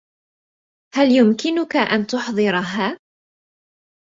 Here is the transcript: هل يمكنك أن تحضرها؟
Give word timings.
هل 0.95 1.11
يمكنك 1.11 1.75
أن 1.75 2.07
تحضرها؟ 2.07 2.99